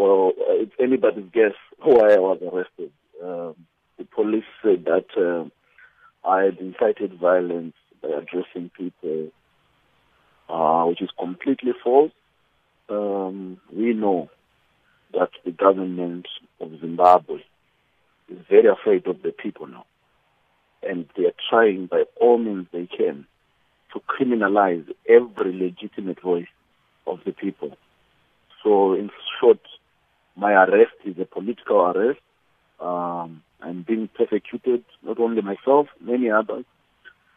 [0.00, 2.90] Well, it's anybody's guess why I was arrested.
[3.22, 3.54] Um,
[3.98, 9.28] the police said that uh, I had incited violence by addressing people,
[10.48, 12.12] uh, which is completely false.
[12.88, 14.30] Um, we know
[15.12, 16.28] that the government
[16.62, 17.42] of Zimbabwe
[18.30, 19.84] is very afraid of the people now.
[20.82, 23.26] And they are trying by all means they can
[23.92, 26.48] to criminalize every legitimate voice
[27.06, 27.76] of the people.
[28.62, 29.10] So in
[29.40, 29.58] short,
[30.40, 32.20] my arrest is a political arrest.
[32.80, 36.64] Um, I'm being persecuted, not only myself, many others.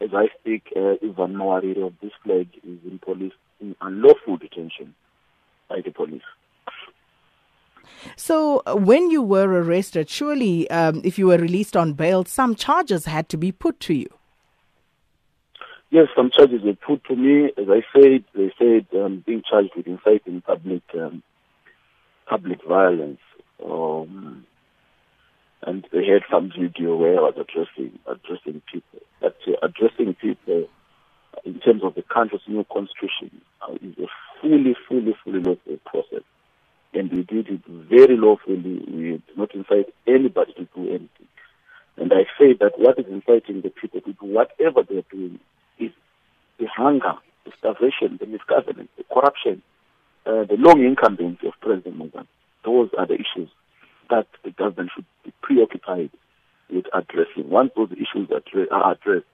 [0.00, 4.94] As I speak, uh, Evan Mawarire of this flag is in police in unlawful detention
[5.68, 6.22] by the police.
[8.16, 12.54] So, uh, when you were arrested, surely um, if you were released on bail, some
[12.54, 14.10] charges had to be put to you.
[15.90, 17.50] Yes, some charges were put to me.
[17.56, 21.22] As I said, they said um, being charged with inciting public um,
[22.26, 23.20] public violence.
[23.64, 24.46] Um,
[25.62, 29.00] and they had some video where I was addressing addressing people.
[29.20, 30.68] But uh, addressing people
[31.44, 34.08] in terms of the country's new constitution uh, is a
[34.40, 36.22] fully, fully, fully lawful process
[36.94, 38.56] and we did it very lawfully.
[38.56, 41.28] We did not incite anybody to do anything.
[41.96, 45.38] And I say that what is inciting the people to do whatever they're doing
[45.78, 45.90] is
[46.58, 47.14] the hunger,
[47.44, 49.62] the starvation, the misgovernance, the corruption,
[50.26, 52.26] uh, the long incumbency of President Mugabe.
[52.64, 53.50] Those are the issues
[54.10, 56.10] that the government should be preoccupied
[56.70, 57.50] with addressing.
[57.50, 58.28] Once those issues
[58.70, 59.26] are addressed,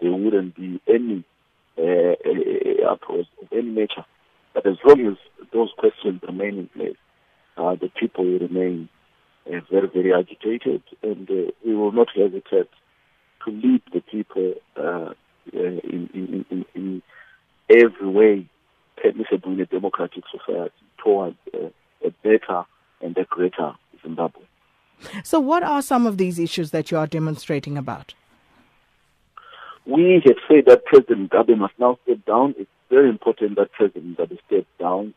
[0.00, 1.24] there wouldn't be any
[1.78, 4.04] uh, uh, approach of any nature.
[4.54, 5.16] But as long as
[5.52, 6.96] those questions remain in place,
[7.56, 8.88] uh, the people will remain
[9.46, 12.68] uh, very, very agitated, and uh, we will not hesitate
[13.44, 15.12] to lead the people uh, uh,
[15.52, 17.02] in, in, in, in,
[17.70, 18.48] every way
[19.18, 21.68] permissible in a democratic society towards uh,
[22.04, 22.64] a better
[23.00, 24.42] and a greater Zimbabwe.
[25.22, 28.14] So, what are some of these issues that you are demonstrating about?
[29.86, 32.54] We have said that President Mugabe must now step down.
[32.58, 35.14] It's very important that President Mugabe step down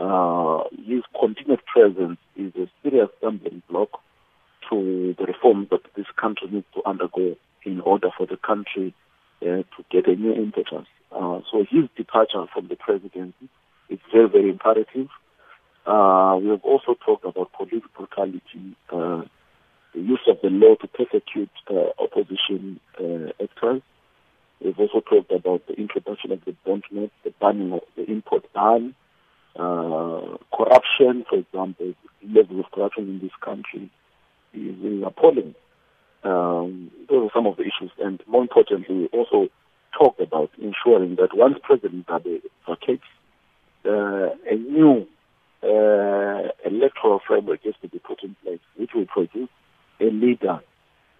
[0.00, 4.00] uh, his continued presence is a serious stumbling block
[4.70, 8.94] to the reforms that this country needs to undergo in order for the country
[9.42, 10.86] uh, to get a new impetus.
[11.12, 13.48] Uh, so his departure from the presidency
[13.88, 15.08] is very, very imperative.
[15.86, 19.22] Uh, we have also talked about police brutality, uh,
[19.94, 22.78] the use of the law to persecute uh, opposition
[23.42, 23.82] actors.
[24.62, 28.44] We've also talked about the introduction of the bond note, the banning of the import
[28.52, 28.94] ban,
[29.56, 33.90] corruption, for example, the level of corruption in this country
[34.52, 35.54] is appalling.
[36.22, 39.48] Um, those are some of the issues, and more importantly, also
[39.96, 43.02] talked about ensuring that once President Mugabe vacates,
[43.84, 45.06] uh, a new
[45.62, 49.48] uh, electoral framework has to be put in place, which will produce
[50.00, 50.60] a leader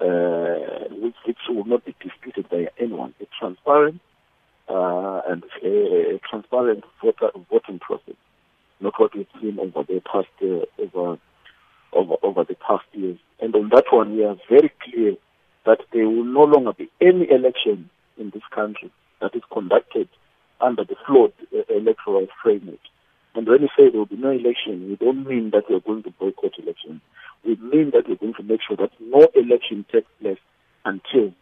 [0.01, 3.15] uh, which, which will not be disputed by anyone.
[3.21, 4.01] A transparent
[4.69, 8.15] uh, and a, a transparent voter, voting process
[8.81, 11.19] not what we've seen over the past uh, over,
[11.93, 13.19] over over the past years.
[13.41, 15.17] And on that one, we are very clear
[15.67, 18.91] that there will no longer be any election in this country
[19.21, 20.09] that is conducted
[20.61, 22.81] under the flawed uh, electoral framework.
[23.35, 25.81] And when we say there will be no election, we don't mean that we are
[25.81, 27.01] going to boycott elections.
[27.45, 30.39] We mean that we're going to make sure that no election takes place
[30.85, 31.33] until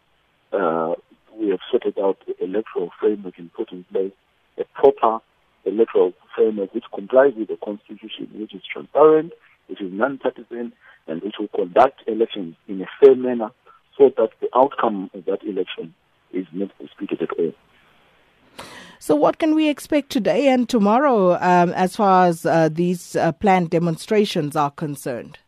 [0.53, 0.93] uh,
[1.35, 4.11] we have sorted out the electoral framework and put in place
[4.57, 5.19] a proper
[5.65, 9.33] electoral framework which complies with the constitution, which is transparent,
[9.67, 10.73] which is non-partisan,
[11.09, 13.51] and which will conduct elections in a fair manner
[13.97, 15.93] so that the outcome of that election
[16.31, 17.51] is not disputed at all.
[18.99, 23.31] So, what can we expect today and tomorrow um, as far as uh, these uh,
[23.31, 25.39] planned demonstrations are concerned?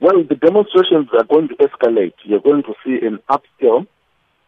[0.00, 2.14] Well, the demonstrations are going to escalate.
[2.24, 3.86] You're going to see an upscale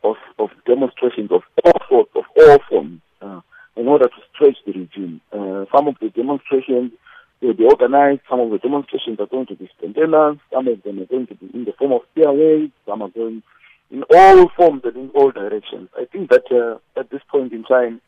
[0.05, 3.01] of, of demonstrations of all sorts, of all forms.
[3.21, 3.41] Uh,
[3.77, 5.21] in order to stretch the regime.
[5.33, 6.93] Uh, some of the demonstrations
[7.41, 11.01] will be organized, some of the demonstrations are going to be spontaneous, some of them
[11.01, 13.43] are going to be in the form of stayaways, some are going
[13.91, 15.89] in all forms and in all directions.
[15.97, 18.01] I think that uh, at this point in time,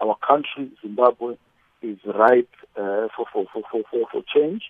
[0.00, 1.36] our country, Zimbabwe,
[1.82, 4.62] is ripe uh, for, for, for, for, for, change.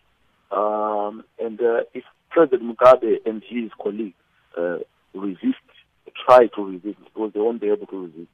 [0.50, 4.14] Um, and uh, if President Mugabe and his colleagues
[4.58, 4.78] uh,
[5.14, 5.62] resist,
[6.26, 8.30] try to resist, because they won't be able to resist,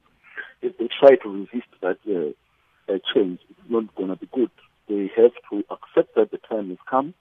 [0.61, 4.51] if they try to resist that uh, uh, change, it's not going to be good.
[4.87, 7.13] They have to accept that the time has come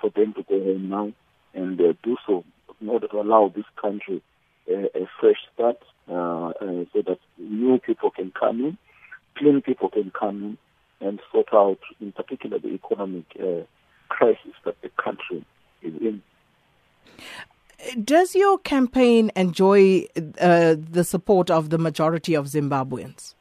[0.00, 1.12] for them to go home now
[1.54, 2.44] and uh, do so
[2.80, 4.22] in order to allow this country
[4.70, 8.78] uh, a fresh start uh, uh, so that new people can come in,
[9.36, 10.42] clean people can come
[11.00, 13.62] in, and sort out, in particular, the economic uh,
[14.08, 15.44] crisis that the country
[15.82, 16.22] is in.
[18.04, 20.06] Does your campaign enjoy
[20.40, 23.34] uh, the support of the majority of Zimbabweans?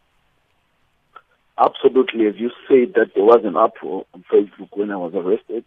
[1.63, 2.25] Absolutely.
[2.28, 5.63] As you said, that there was an uproar on Facebook when I was arrested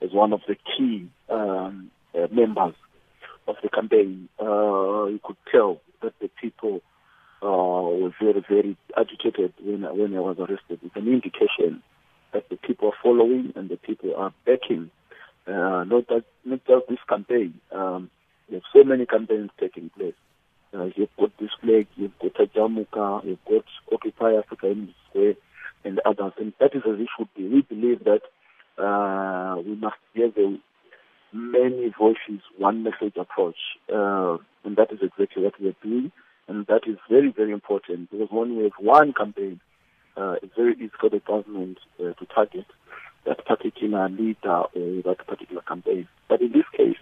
[0.00, 2.74] as one of the key um, uh, members
[3.48, 4.28] of the campaign.
[4.40, 6.80] Uh, you could tell that the people
[7.42, 10.78] uh, were very, very agitated when, when I was arrested.
[10.84, 11.82] It's an indication
[12.32, 14.90] that the people are following and the people are backing
[15.46, 17.60] uh, not, that, not just this campaign.
[17.72, 18.10] Um,
[18.52, 20.14] have so many campaigns taking place.
[20.74, 23.64] Uh, you've got this flag, you've got Tajamuka, you've got
[24.22, 25.34] Occupy Africa Unity Square,
[25.84, 26.32] and others.
[26.38, 27.48] And that is as it should be.
[27.48, 28.22] We believe that
[28.82, 30.58] uh, we must have a
[31.32, 33.56] many voices, one message approach.
[33.92, 36.12] Uh, and that is exactly what we are doing.
[36.48, 39.60] And that is very, very important because when we have one campaign,
[40.16, 42.66] uh, it's very easy for the government uh, to target
[43.24, 46.06] that particular leader or that particular campaign.
[46.28, 46.96] But in this case,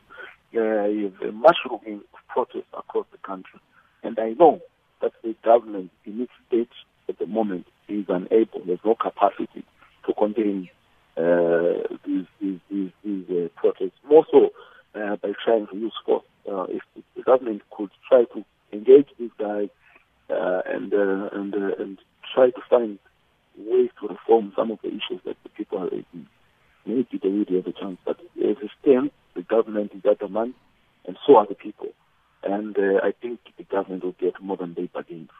[0.54, 3.58] uh, you have a mushrooming of protests across the country.
[4.02, 4.60] And I know
[5.02, 6.68] that the government in its state
[7.08, 9.64] at the moment is unable, there's no capacity
[10.06, 11.06] to contain uh,
[12.06, 13.98] these, these, these, these uh, protests.
[14.08, 14.50] More so
[14.94, 16.24] uh, by trying to use force.
[16.50, 19.68] Uh, if, if the government could try to engage these guys
[20.30, 21.98] uh, and, uh, and, uh, and
[22.34, 22.98] try to find
[23.58, 26.26] ways to reform some of the issues that the people are raising,
[26.86, 27.98] maybe they would have a chance.
[28.04, 30.54] But as it stands, the government is adamant,
[31.06, 31.88] and so are the people.
[32.42, 35.30] And uh, I think the government will get more than they bargained